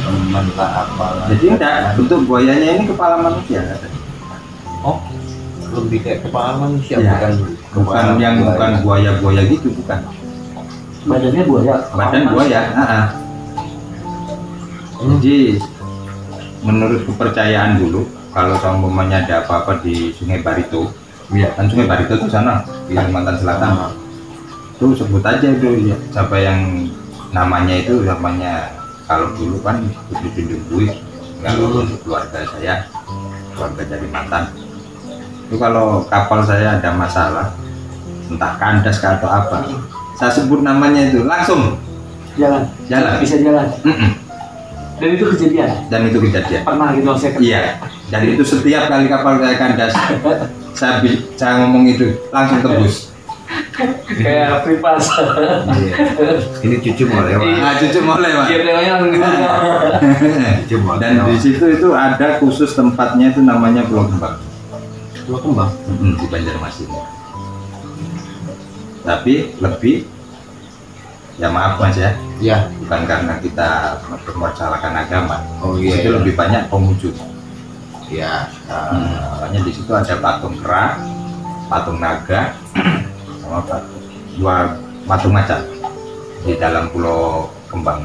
[0.01, 3.61] teman apa jadi enggak bentuk buayanya ini kepala manusia
[4.87, 4.99] oh
[5.71, 7.15] lebih kayak kepala manusia Ya.
[7.15, 7.33] bukan
[7.87, 8.51] bukan yang buaya.
[8.51, 9.99] bukan buaya-buaya gitu bukan
[11.01, 11.75] Badannya buaya.
[11.97, 13.07] badan buaya ah, ah.
[15.17, 15.57] jadi
[16.61, 20.93] menurut kepercayaan dulu kalau seumpamanya ada apa-apa di Sungai Barito
[21.31, 21.55] Iya.
[21.55, 23.95] kan Sungai Barito itu sana di Kalimantan Selatan
[24.81, 26.89] itu sebut aja itu ya, siapa yang
[27.37, 28.73] namanya itu namanya
[29.05, 30.87] kalau dulu kan Putri Tunjung Bui
[31.45, 32.89] kalau untuk keluarga saya
[33.55, 34.45] keluarga dari Mantan
[35.47, 37.53] itu kalau kapal saya ada masalah
[38.31, 39.69] entah kandas atau apa
[40.19, 41.77] saya sebut namanya itu langsung
[42.39, 42.63] Jalan.
[42.87, 43.19] Jalan.
[43.21, 43.67] Bisa jalan.
[43.85, 44.11] Mm-mm.
[45.01, 45.69] Dan itu kejadian.
[45.89, 47.63] dan itu kejadian Pernah gitu saya iya
[48.07, 49.93] dan itu setiap kali kapal saya kandas
[50.73, 51.01] saya,
[51.35, 53.09] saya ngomong itu langsung tebus
[54.13, 55.09] Kayak free pass.
[55.67, 55.95] Iya.
[56.61, 59.27] ini cucu mau lewat nah cucu mulai pak Iya, langsung gitu.
[60.61, 61.41] cucu mau dan di lewat.
[61.41, 64.37] situ itu ada khusus tempatnya itu namanya Pulau Kembang
[65.25, 66.89] Pulau kembang Mm, di Banjarmasin
[69.01, 70.05] tapi lebih
[71.35, 75.37] ya maaf mas ya ya bukan karena kita mempermasalahkan agama.
[75.61, 77.17] Oh iya situ lebih banyak pengunjung
[78.11, 80.99] ya ah, Hmm, makanya di situ ada patung kera
[81.71, 82.59] patung naga
[83.45, 84.03] sama patung
[84.35, 84.75] dua
[85.07, 85.61] patung macan
[86.43, 88.03] di dalam pulau kembang.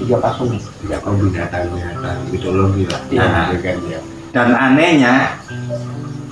[0.00, 0.56] Tiga patung.
[0.80, 3.00] Tiga oh binatang binatang mitologi lah.
[3.12, 3.26] Iya.
[3.52, 4.00] Iya kan ya
[4.32, 5.36] dan anehnya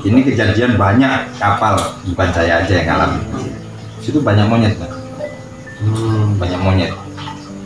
[0.00, 1.76] ini kejadian banyak kapal
[2.08, 3.24] bukan saya aja yang ngalamin.
[4.00, 4.99] Situ banyak monyet Mas.
[5.80, 6.36] Hmm.
[6.36, 6.92] banyak monyet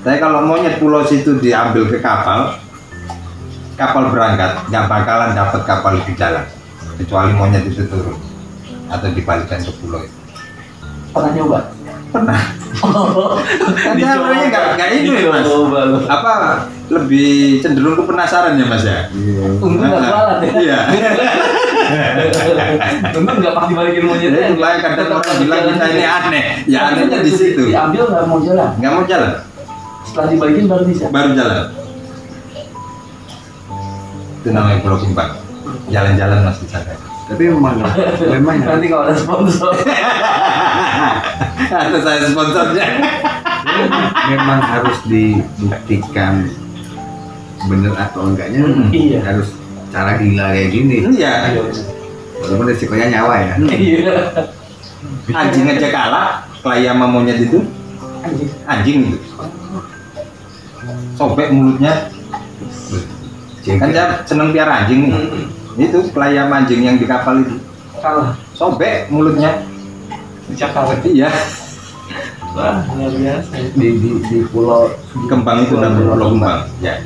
[0.06, 2.54] saya kalau monyet pulau situ diambil ke kapal
[3.74, 6.46] kapal berangkat nggak bakalan dapat kapal di jalan
[6.94, 8.14] kecuali monyet itu turun
[8.86, 10.14] atau dibalikan ke pulau itu
[11.14, 11.60] Pernah nyoba?
[12.10, 12.38] pernah
[13.86, 15.50] kan nggak nggak ini mas
[16.06, 16.32] apa
[16.86, 19.58] lebih cenderung ke penasaran ya mas ya Iya.
[19.58, 20.78] Untung nggak kualat ya.
[23.14, 24.40] Untung nggak pas dibalikin monyetnya.
[24.42, 28.38] Jadi supaya kadang orang bilang kita ini aneh ya anehnya di situ Diambil nggak mau
[28.40, 28.70] jalan.
[28.76, 29.30] nggak mau jalan
[30.04, 31.04] Setelah dibalikin baru bisa.
[31.08, 31.58] baru jalan
[34.36, 35.30] itu namanya pulau kembang
[35.88, 36.92] jalan-jalan mas di sana
[37.24, 37.80] Tapi memang
[38.28, 39.72] memang Nanti kalau ada sponsor.
[41.64, 42.84] atau saya sponsornya
[44.26, 46.44] memang harus dibuktikan
[47.64, 48.60] bener atau enggaknya
[48.92, 49.24] Iya.
[49.24, 49.53] harus
[49.94, 50.96] cara gila kayak gini.
[51.14, 51.54] Iya.
[52.42, 53.54] Walaupun resikonya nyawa ya.
[53.78, 54.14] Iya.
[55.32, 56.28] anjing aja kalah
[56.60, 57.60] kelaya sama monyet itu
[58.24, 58.48] Anjing.
[58.66, 58.98] anjing.
[59.14, 59.28] Itu
[61.14, 62.10] sobek mulutnya.
[63.64, 65.08] Kan saya seneng piara anjing.
[65.78, 67.56] Nih itu kelaya sama anjing yang di kapal itu.
[68.02, 68.34] Kalah.
[68.58, 69.62] sobek mulutnya.
[70.58, 70.92] Cakal.
[71.08, 71.30] iya.
[72.54, 73.50] Wah, luar biasa.
[73.74, 74.86] di, di, di pulau
[75.26, 76.70] kembang itu dan pulau kembang.
[76.78, 77.02] Ya.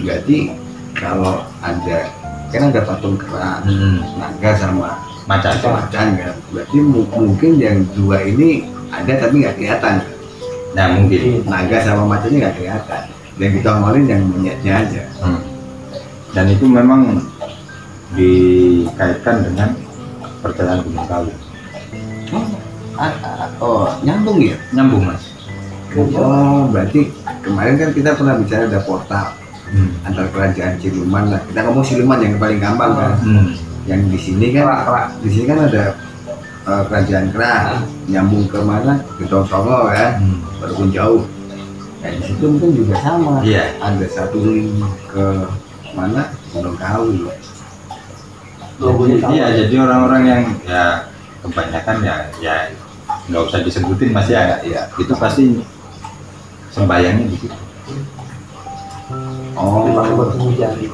[0.00, 0.56] Berarti
[0.96, 2.08] kalau ada
[2.52, 4.00] kan ada patung kera Hmm.
[4.16, 4.88] naga sama
[5.26, 5.54] macan.
[5.58, 6.34] macan kan.
[6.54, 9.94] Berarti mu- mungkin yang dua ini ada tapi nggak kelihatan.
[10.72, 11.42] Nah mungkin.
[11.44, 13.02] Naga sama macannya nggak kelihatan.
[13.36, 15.02] Yang kita ngomongin yang monyetnya aja.
[15.20, 15.40] Hmm.
[16.32, 17.16] dan itu memang
[18.12, 19.72] dikaitkan dengan
[20.44, 21.32] perjalanan Gunung Kawi.
[22.96, 24.56] Ah, ah, oh nyambung ya?
[24.72, 25.32] Nyambung mas.
[25.96, 27.08] Oh berarti
[27.40, 29.32] kemarin kan kita pernah bicara ada portal
[29.70, 29.90] hmm.
[30.04, 33.50] antar kerajaan Siluman lah kita ngomong Siluman yang paling gampang kan Hmm.
[33.86, 35.06] yang di sini kan Kerak, kerak.
[35.22, 35.84] di sini kan ada
[36.66, 37.62] eh, kerajaan Kerak
[38.06, 40.38] nyambung ke mana ke Songo kan Hmm.
[40.58, 41.22] walaupun jauh
[42.00, 43.74] nah, di situ mungkin juga sama Iya.
[43.78, 44.70] ada satu link
[45.06, 45.24] ke
[45.92, 47.24] mana Gunung Kawi
[48.76, 49.32] Logonya sama.
[49.32, 50.84] Iya, jadi orang-orang yang ya
[51.40, 52.54] kebanyakan ya ya
[53.26, 54.92] nggak usah disebutin mas ya, Iya.
[55.00, 55.64] itu pasti
[56.68, 57.56] sembayangnya di situ.
[59.56, 60.86] Oh Dipakai buat jari.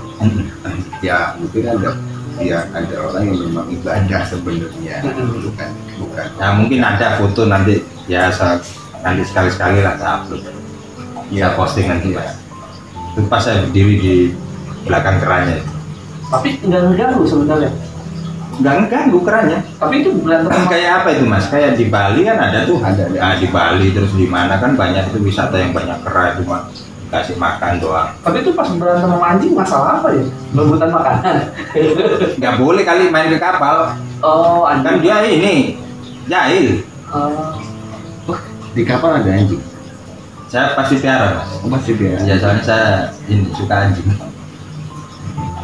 [1.00, 1.90] ya mungkin ada
[2.38, 5.44] ya ada orang yang memang ibadah sebenarnya Mm-mm.
[5.44, 7.74] bukan bukan Nah mungkin ada foto nanti
[8.06, 8.62] ya saya-
[8.98, 10.46] nanti sekali-sekali lah saya upload,
[11.28, 12.38] ya posting nanti mas.
[13.12, 14.14] Itu pas saya berdiri di
[14.82, 15.58] belakang kerannya,
[16.28, 17.70] Tapi nggak ngeganggu sebenarnya.
[18.54, 19.58] nggak ngeganggu kerannya.
[19.76, 21.44] Tapi itu berantem sama Kayak apa itu mas?
[21.46, 22.78] Kayak di Bali kan ada tuh.
[22.78, 23.18] Ada, ada.
[23.18, 26.70] Nah, di Bali terus di mana kan banyak itu wisata yang banyak kera cuma
[27.12, 28.08] kasih makan doang.
[28.24, 30.24] Tapi itu pas berantem sama anjing masalah apa ya?
[30.56, 31.36] Rebutan makanan.
[32.40, 35.02] nggak boleh kali main ke kapal oh, kan anjing.
[35.02, 35.54] dia ini
[36.26, 36.68] jahil
[37.12, 37.52] Oh,
[38.72, 39.60] di kapal ada anjing
[40.48, 42.88] saya pasti piara mas oh, masih dia ya soalnya saya
[43.28, 44.08] ini suka anjing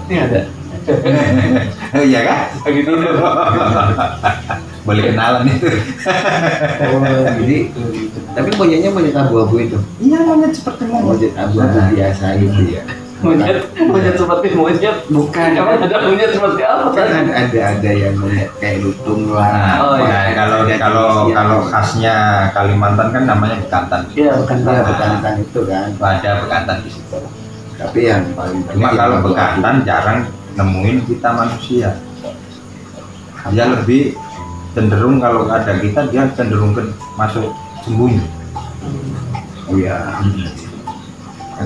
[0.09, 0.41] ini ada.
[1.97, 3.01] oh iya kan Lagi tidur.
[4.89, 5.69] boleh kenalan itu.
[6.89, 7.05] Oh,
[7.37, 7.59] jadi
[8.33, 9.77] tapi monyetnya monyet abu-abu itu?
[10.01, 11.33] Iya monyet seperti monyet.
[11.37, 12.83] Abu-abu biasa gitu ya
[13.19, 14.97] Monyet, monyet seperti monyet.
[15.11, 15.49] bukan.
[15.51, 16.87] Emang ada monyet seperti apa?
[16.95, 19.51] Kan ada ada, yang monyet kayak lutung lah.
[19.51, 20.07] Nah, Oh, iya.
[20.07, 22.15] nah, kalau kalau kalau khasnya
[22.55, 24.07] Kalimantan kan namanya bekantan.
[24.15, 24.85] Iya, bukan ya tanah.
[24.87, 25.87] bekantan itu kan.
[25.99, 27.19] Ada bekantan di situ.
[27.75, 30.19] Tapi yang paling cuma kalau bekantan jarang
[30.55, 31.91] nemuin kita manusia.
[33.51, 34.15] Dia lebih
[34.79, 36.87] cenderung kalau ada kita dia cenderung ke
[37.19, 37.51] masuk
[37.83, 38.23] sembunyi
[39.67, 40.23] oh iya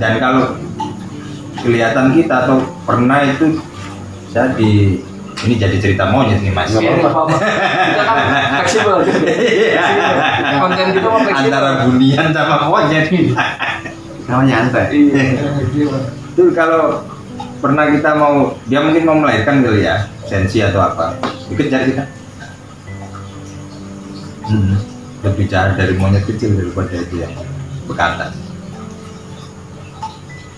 [0.00, 0.56] dan kalau
[1.60, 3.60] kelihatan kita atau pernah itu
[4.32, 4.96] saya di
[5.44, 7.34] ini jadi cerita monyet nih mas Iya, apa-apa.
[7.90, 8.16] Kita kan
[8.62, 8.96] fleksibel.
[9.02, 10.14] Fleksibel.
[10.62, 11.50] Konten kita mau fleksibel.
[11.50, 13.06] antara bunian sama monyet
[14.22, 15.98] sama nyantai Iya.
[16.32, 17.04] itu kalau
[17.60, 21.12] pernah kita mau dia mungkin mau melahirkan kali ya sensi atau apa
[21.52, 22.04] dikejar kita
[24.46, 25.46] hmm.
[25.46, 27.34] jahat dari monyet kecil daripada itu yang
[27.86, 28.30] bekantan.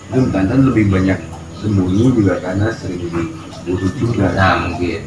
[0.09, 1.19] Itu bekantan lebih banyak
[1.61, 4.31] sembunyi juga karena sering diburu juga.
[4.33, 5.01] Nah mungkin.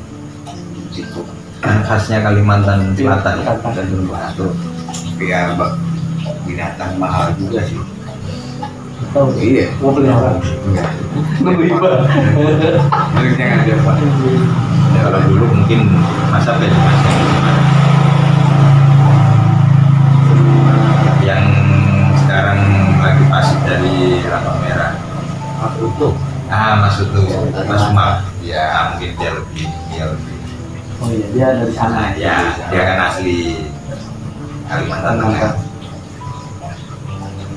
[0.95, 1.23] Itu
[1.63, 3.55] kan khasnya Kalimantan Selatan ya?
[3.75, 4.53] Dan termasuk
[5.19, 5.55] ya
[6.47, 7.79] binatang mahal juga sih.
[9.15, 9.31] Tahu.
[9.41, 9.73] iya.
[9.81, 10.37] Mau pelihara.
[10.69, 10.91] enggak
[11.41, 11.91] Nunggu iba.
[13.15, 13.97] Mending jangan dia pak.
[14.89, 15.81] Ya, kalau dulu mungkin
[16.33, 16.99] masa beda mas
[21.29, 21.45] yang
[22.25, 22.61] sekarang
[23.05, 23.49] lagi pas
[24.27, 24.93] lampu merah
[25.63, 26.15] aku tuh
[26.49, 27.27] ah masuk tuh
[27.69, 28.25] mas Umar.
[28.41, 30.37] Ya mungkin dia lebih dia lebih.
[30.99, 32.11] Oh iya, dia dari sana.
[32.19, 32.37] Ya,
[32.73, 33.63] dia kan asli
[34.67, 35.53] Kalimantan Tengah.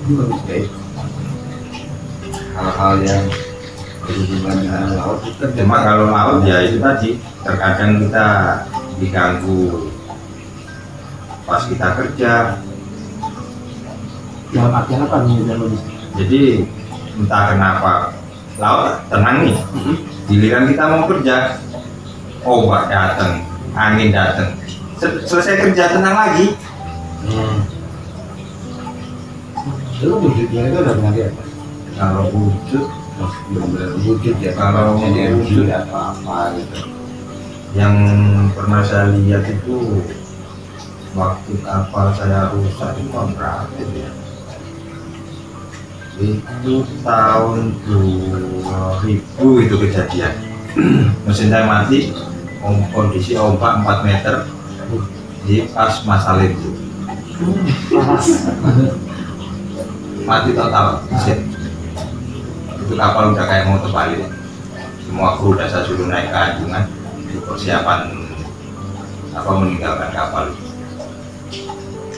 [0.02, 0.68] Ini bagus guys.
[2.52, 3.24] Hal-hal yang
[4.02, 7.10] berhubungan dengan laut kan Cuma kalau laut ya itu tadi.
[7.42, 8.28] Terkadang kita
[9.02, 9.90] diganggu
[11.48, 12.34] pas kita kerja.
[14.52, 15.72] Dalam artian apa nih dalam
[16.16, 16.66] Jadi
[17.16, 17.92] entah kenapa
[18.58, 19.58] laut tenang nih.
[20.28, 21.60] Giliran kita mau kerja,
[22.42, 23.44] ombak datang,
[23.74, 24.56] angin datang.
[24.96, 26.56] Se- Selesai kerja tenang lagi.
[27.22, 27.58] Hmm.
[30.02, 31.50] Lu wujudnya itu udah lihat Mas?
[31.94, 32.86] Kalau wujud
[33.22, 35.70] benar-benar wujud ya Kalau jadi wujud.
[35.70, 36.90] atau apa gitu
[37.78, 37.94] yang
[38.52, 40.02] pernah saya lihat itu
[41.14, 44.12] waktu kapal saya rusak itu tahun berapa itu ya?
[46.22, 50.34] Itu tahun 2000 itu kejadian.
[51.26, 52.14] Mesin saya mati,
[52.62, 54.46] om- kondisi ombak 4 meter
[55.42, 56.70] di pas masa itu
[60.30, 61.50] mati total mesin.
[62.86, 64.30] Itu kapal udah kayak mau terbalik.
[65.02, 66.86] Semua kru udah saya suruh naik ke anjungan
[67.50, 68.00] persiapan
[69.34, 70.46] apa meninggalkan kapal.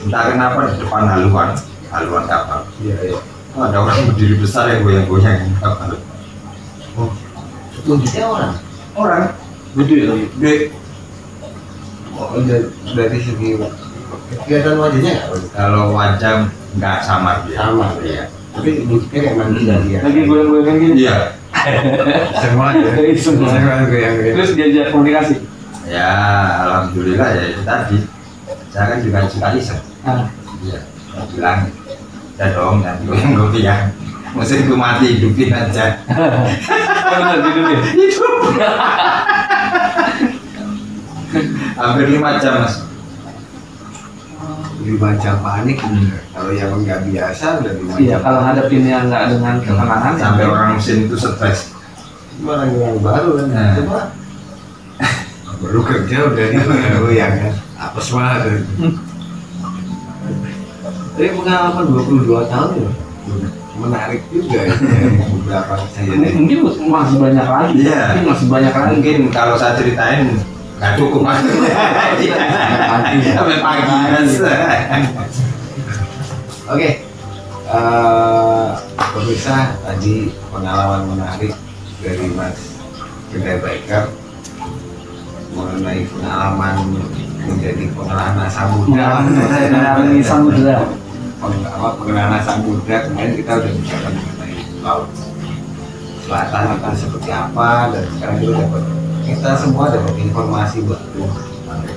[0.04, 1.56] Entah kenapa di depan haluan,
[1.88, 2.68] haluan kapal.
[2.84, 5.94] iya iya Oh, ada orang berdiri besar yang goyang-goyang di kapal.
[7.84, 8.52] wujudnya orang
[8.94, 9.24] Orang
[9.74, 10.26] Gede lagi.
[10.38, 10.52] gede,
[12.14, 13.58] oh, dari, dari segi
[14.46, 16.46] kelihatan wajahnya nggak kalau wajah
[16.78, 17.58] nggak samar dia.
[17.58, 18.24] Samar, ya.
[18.54, 20.94] tapi wujudnya kayak manusia dia Lagi goyang-goyang gini.
[21.02, 21.16] Iya.
[22.38, 23.58] semua ya Iseng banget.
[23.58, 25.34] semua yang Terus diajak komunikasi.
[25.84, 26.10] Ya,
[26.62, 27.96] alhamdulillah ya itu tadi.
[28.70, 29.80] Saya kan juga suka iseng.
[30.02, 30.26] Ah,
[30.62, 30.80] Iya,
[31.34, 31.58] bilang,
[32.34, 33.90] ya dong, nanti goyang-goyang.
[34.34, 35.94] Mesinku mati, hidupin aja.
[36.10, 36.42] oh,
[37.06, 37.78] benar hidupnya.
[37.94, 38.34] Hidup.
[41.74, 42.82] Hampir lima jam, Mas.
[44.84, 45.80] lima jam panik
[46.28, 50.76] kalau yang nggak biasa udah lima Iya, kalau hadapin yang nggak dengan ketenangan Sampai orang
[50.76, 51.72] mesin itu stres.
[52.36, 53.72] Cuma orang yang baru kan Nah.
[53.80, 54.00] coba
[55.64, 56.58] baru kerja udah di
[57.16, 58.60] ya kan apa semua ada
[61.14, 62.90] tapi pengalaman 22 tahun ya
[63.74, 64.74] menarik juga ya
[65.34, 66.58] beberapa kejadian mungkin
[66.90, 67.74] masih banyak lagi.
[67.82, 68.02] Iya.
[68.14, 68.94] Mungkin masih banyak lagi.
[69.02, 70.30] Mungkin kalau saya ceritain
[70.78, 71.42] nggak cukup mas.
[73.34, 74.32] Sampai pagi mas.
[76.64, 76.90] Oke,
[77.68, 78.68] eh
[79.12, 81.52] pemirsa tadi pengalaman menarik
[82.00, 82.80] dari Mas
[83.28, 84.08] Kedai Biker
[85.52, 86.74] mengenai pengalaman
[87.44, 89.20] menjadi pengalaman asam muda.
[89.28, 91.03] Mengalami samudera.
[91.44, 95.08] Peng- apa, pengalaman asam muda kemarin kita udah bicara mengenai laut
[96.24, 98.82] selatan itu seperti apa dan sekarang kita dapat
[99.24, 101.24] kita semua dapat informasi baru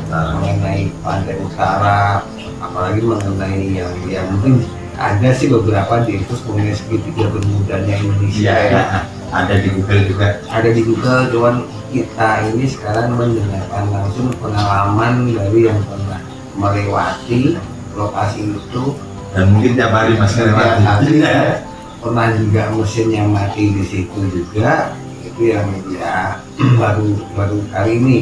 [0.08, 2.24] mengenai pantai utara
[2.60, 8.72] apalagi mengenai yang yang mungkin ada sih beberapa di infus mengenai segitiga bermudanya Indonesia ya.
[8.72, 8.84] ya.
[9.32, 10.28] ada di Google juga.
[10.48, 11.56] ada di Google cuman
[11.92, 16.20] kita ini sekarang mendengarkan langsung pengalaman dari yang pernah
[16.58, 17.56] melewati
[17.96, 18.84] lokasi itu
[19.38, 20.82] Dan mungkin tiap hari mas Setiap hari.
[20.82, 21.14] lewati.
[21.14, 21.40] Iya.
[21.98, 26.38] pernah juga mesin yang mati di situ juga itu yang ya
[26.82, 28.18] baru baru kali ini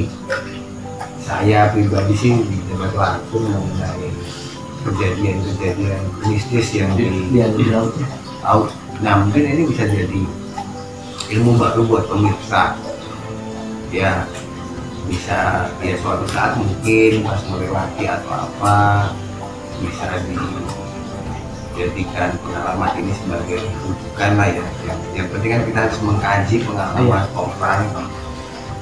[1.20, 4.10] saya pribadi sih dijabat langsung mengenai
[4.82, 7.94] kejadian-kejadian mistis yang di Dia di laut.
[8.42, 8.70] laut.
[9.00, 10.22] Nah mungkin ini bisa jadi
[11.32, 12.76] ilmu baru buat pemirsa.
[13.90, 14.24] Ya
[15.06, 18.78] bisa ya suatu saat mungkin pas melewati atau apa
[19.78, 20.08] bisa
[21.76, 24.64] dijadikan pengalaman ini sebagai rujukan lah ya.
[24.88, 27.84] Yang, yang penting kan kita harus mengkaji pengalaman orang.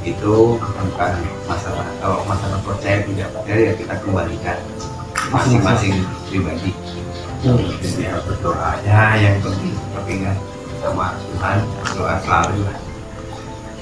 [0.05, 1.11] Itu bukan
[1.49, 4.57] masalah kalau masalah percaya tidak percaya ya kita kembalikan
[5.33, 6.69] masing-masing pribadi.
[7.41, 7.65] Jadi
[7.97, 10.33] ya berdoanya yang penting pentingnya
[10.79, 11.57] sama Tuhan
[11.97, 12.77] doa selalu lah.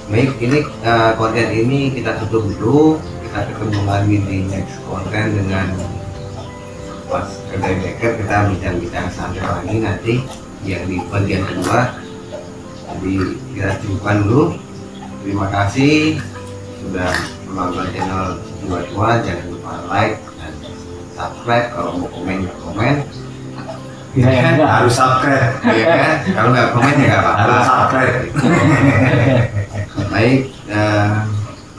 [0.08, 2.96] Baik ini eh, konten ini kita tutup dulu.
[3.28, 5.72] Kita ketemu lagi di next konten dengan
[7.12, 10.14] pas kedai deket kita bincang-bincang santai lagi nanti
[10.64, 12.02] yang di bagian kedua
[12.92, 13.14] jadi
[13.56, 14.44] kita cukupkan dulu.
[15.22, 16.18] Terima kasih
[16.82, 17.12] sudah
[17.46, 18.26] menonton channel
[18.66, 20.54] dua-dua jangan lupa like dan
[21.14, 22.96] subscribe kalau mau komen komen.
[24.12, 24.66] Ya, ya, ya.
[24.68, 26.16] harus subscribe ya kan?
[26.36, 27.42] Kalau nggak komen ya nggak apa-apa.
[27.42, 28.16] Harus subscribe.
[30.12, 31.14] Baik uh,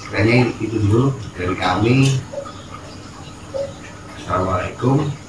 [0.08, 1.04] kayaknya itu dulu
[1.36, 1.96] dari kami.
[4.22, 5.21] Assalamualaikum.